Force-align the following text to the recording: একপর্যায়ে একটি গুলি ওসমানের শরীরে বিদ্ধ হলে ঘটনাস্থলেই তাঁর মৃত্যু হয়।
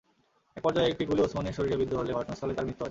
একপর্যায়ে 0.57 0.89
একটি 0.89 1.03
গুলি 1.05 1.21
ওসমানের 1.21 1.53
শরীরে 1.53 1.77
বিদ্ধ 1.77 1.93
হলে 1.93 2.11
ঘটনাস্থলেই 2.13 2.55
তাঁর 2.55 2.65
মৃত্যু 2.65 2.73
হয়। 2.73 2.79